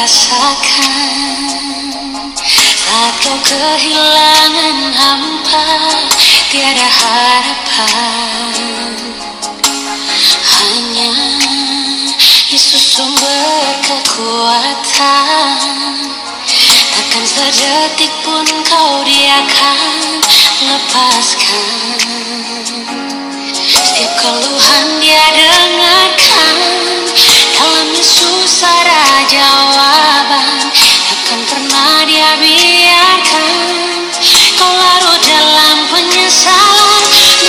rasakan 0.00 1.44
atau 2.88 3.36
kehilangan 3.44 4.96
hampa 4.96 5.68
Tiada 6.48 6.88
harapan. 6.88 8.56
Hanya 10.50 11.12
Yesus 12.48 12.96
sumber 12.96 13.76
kekuatan. 13.84 15.54
Takkan 16.96 17.24
sedetik 17.28 18.10
pun 18.24 18.48
kau 18.66 19.04
dia 19.04 19.44
akan 19.46 20.24
lepaskan. 20.64 22.00
Setiap 23.52 24.12
keluhan 24.16 24.86
dia 24.98 25.24
dengarkan. 25.36 26.99
Alami 27.60 28.00
susah 28.00 28.72
ada 28.72 29.04
jawaban 29.28 30.72
Takkan 31.12 31.40
pernah 31.44 32.08
dia 32.08 32.32
biarkan 32.40 34.08
Kau 34.56 34.72
larut 34.72 35.20
dalam 35.28 35.76
penyesalan 35.92 37.39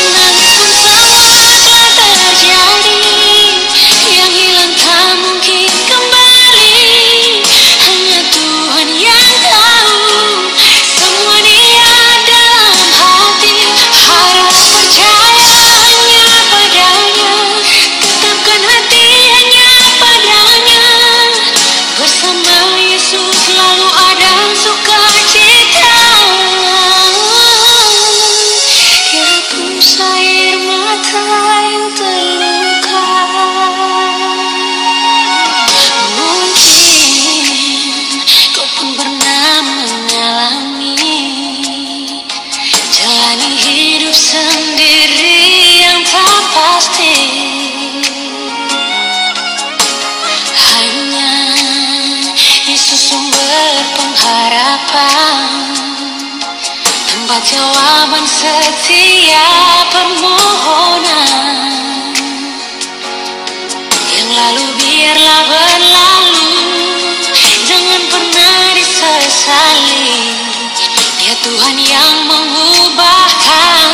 Tuhan 71.32 71.80
yang 71.80 72.28
mengubahkan 72.28 73.88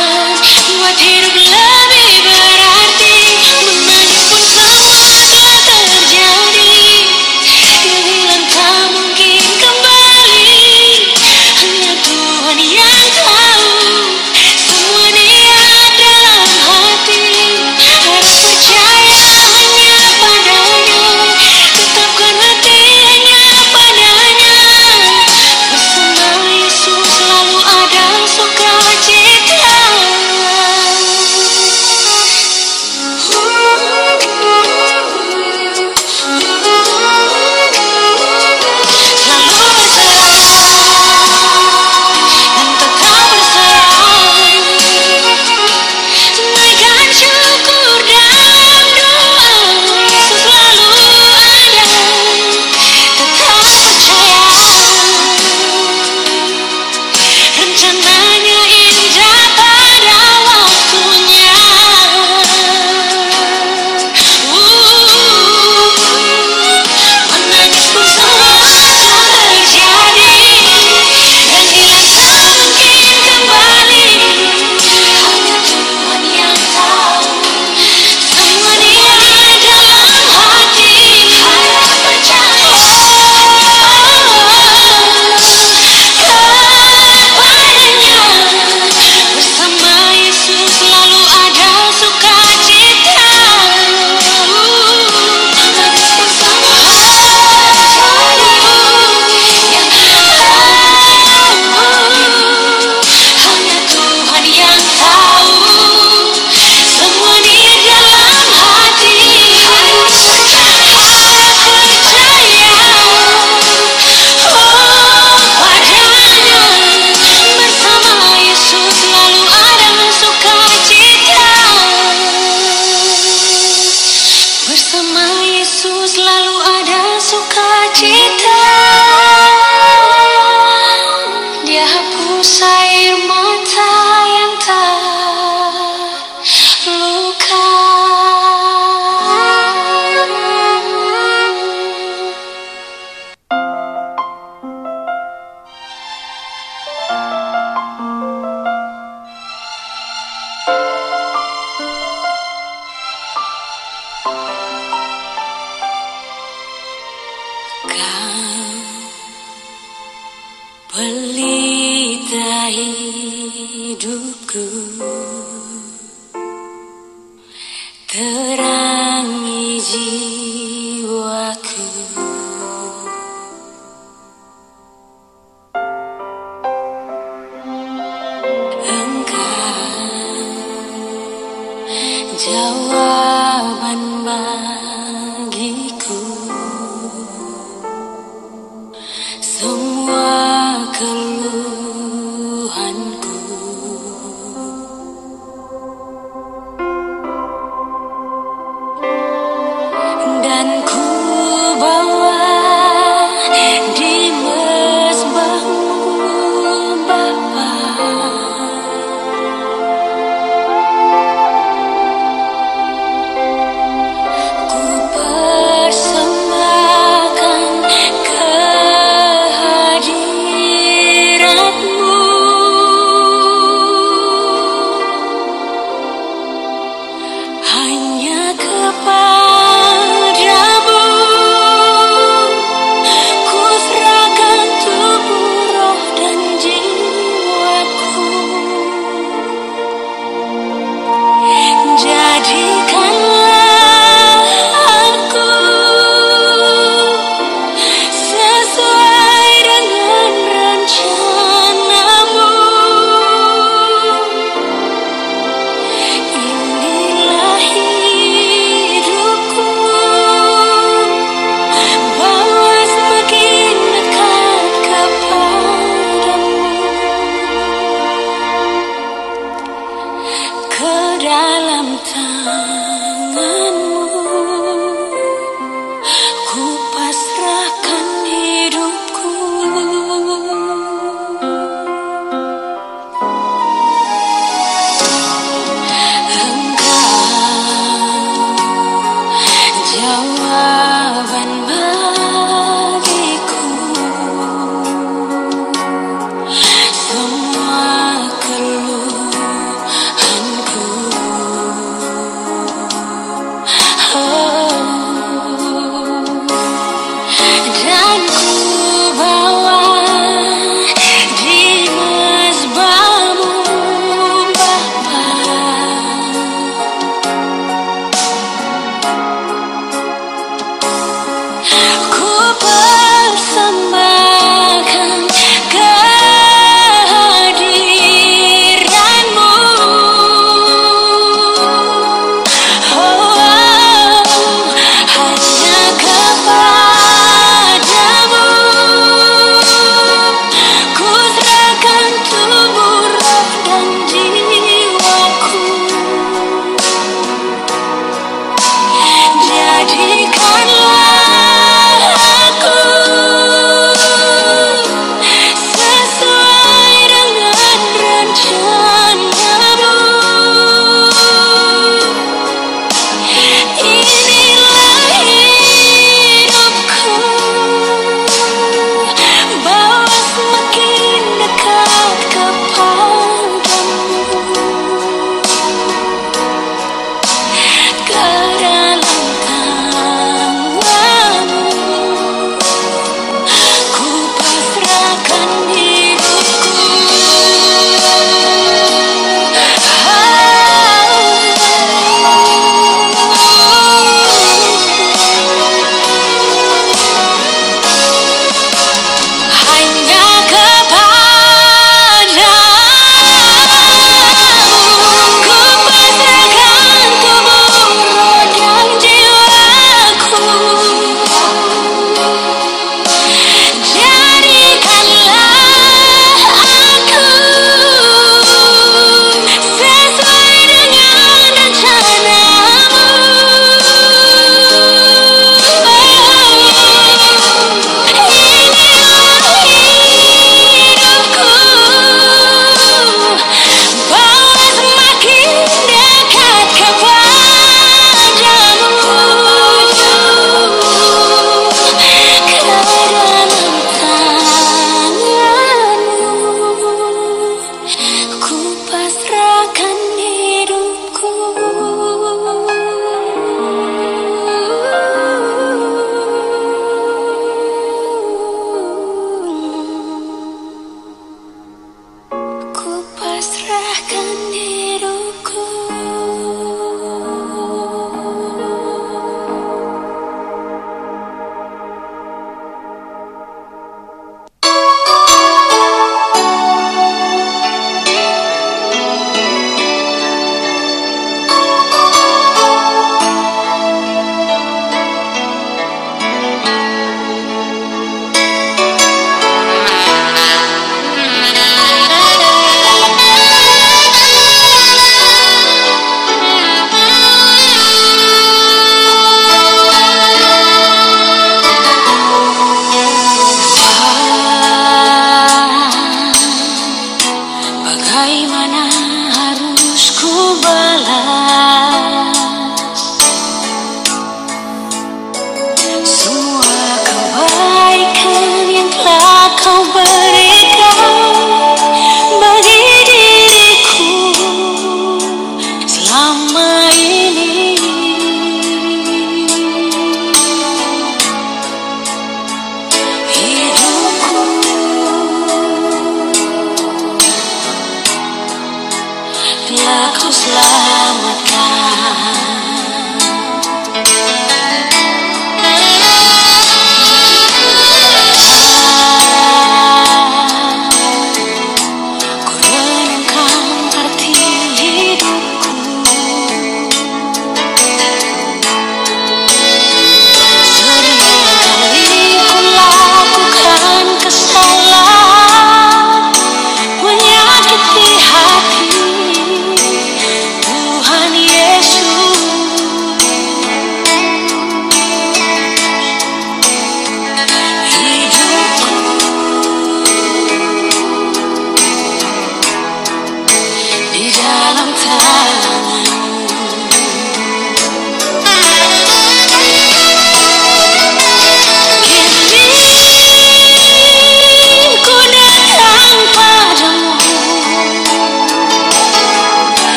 buat 0.74 0.98
hidup 0.98 1.37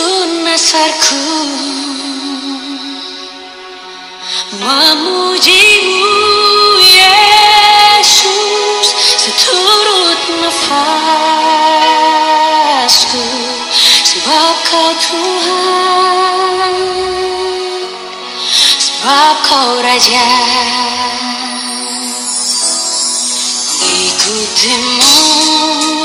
Embun 0.00 0.48
Memujimu 4.60 6.12
Yesus 6.80 8.88
Seturut 9.20 10.24
nafasku. 10.40 10.80
Sebab 14.08 14.56
kau 14.64 14.90
Tuhan 15.04 16.76
Sebab 18.80 19.36
kau 19.44 19.84
Raja. 19.84 20.32
Ikutimu. 23.84 25.99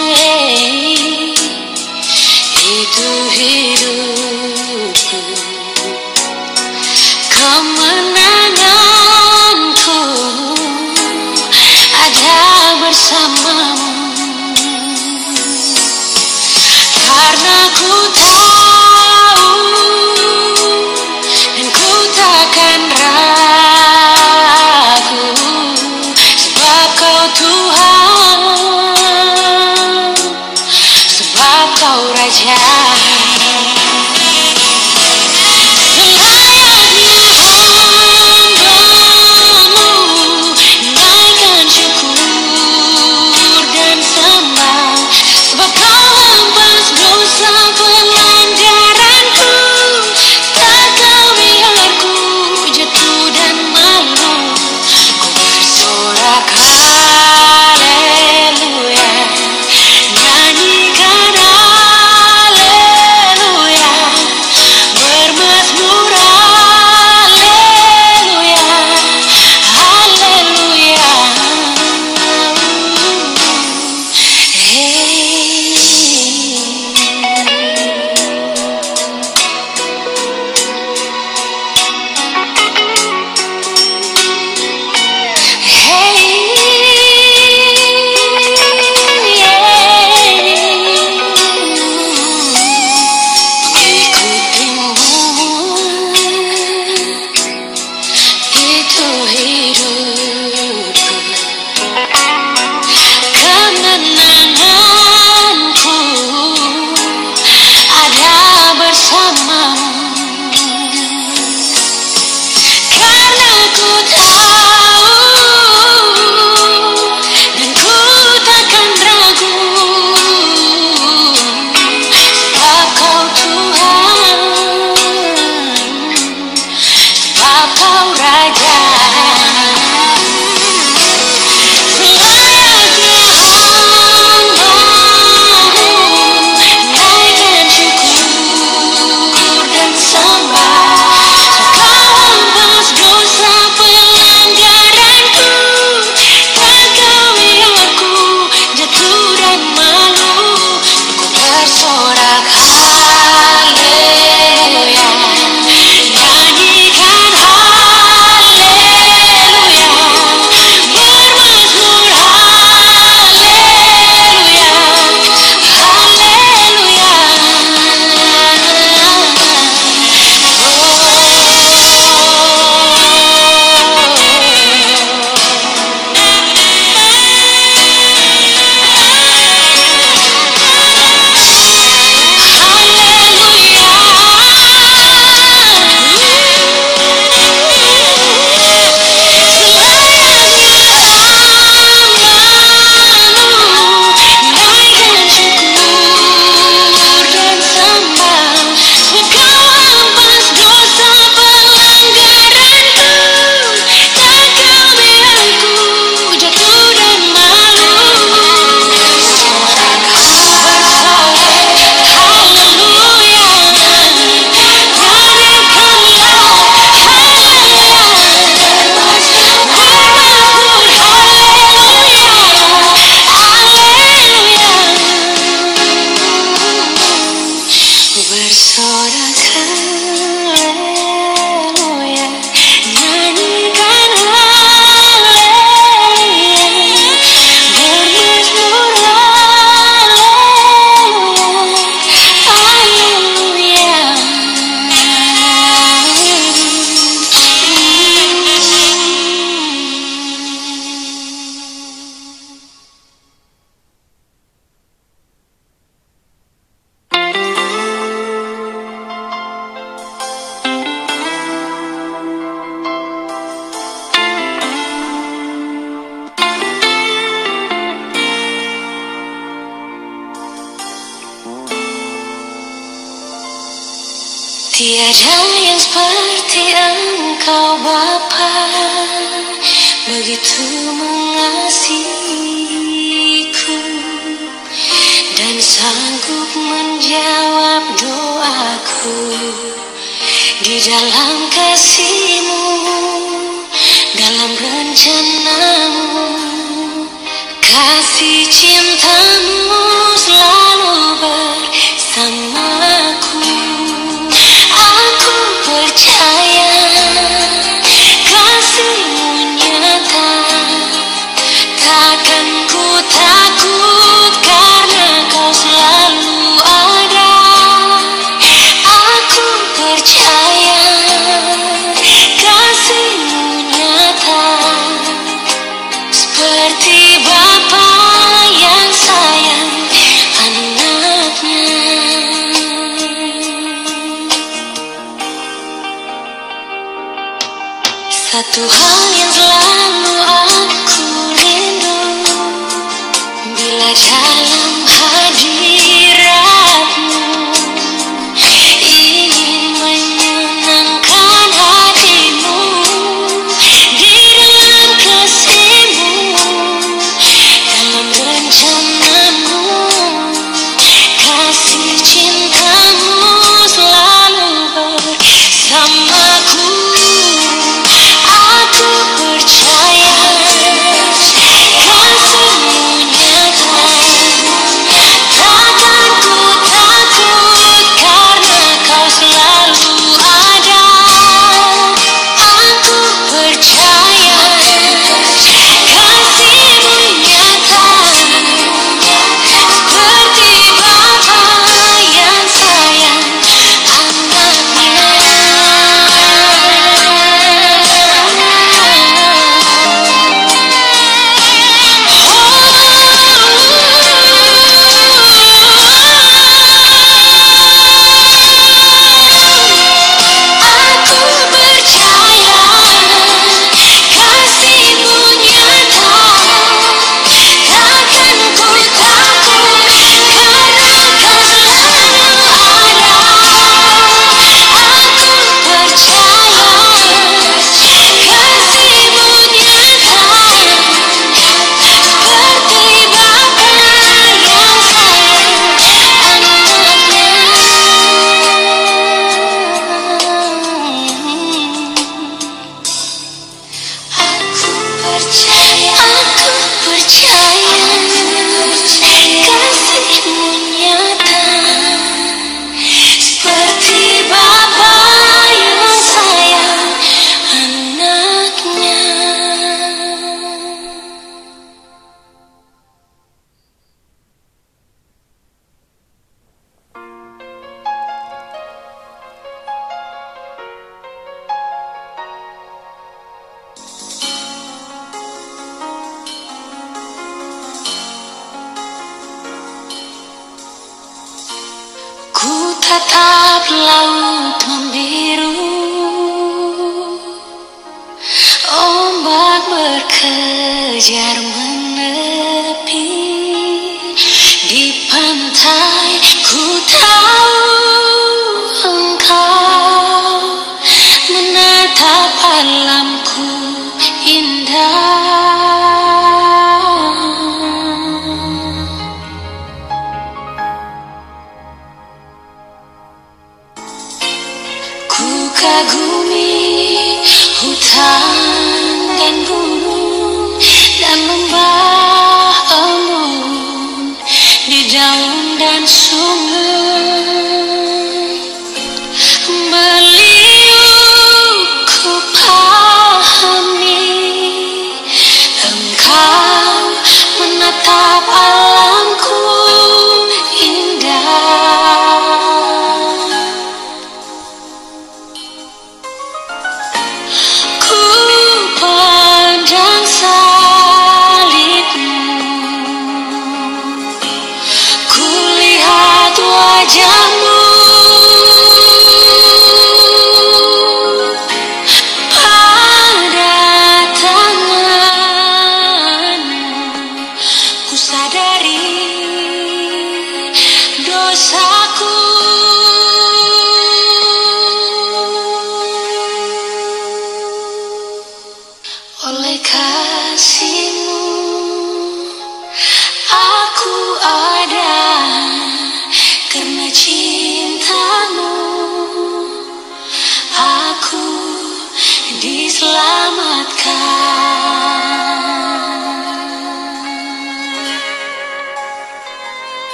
तू 2.97 3.07
ही 3.37 3.75
रू 3.83 4.04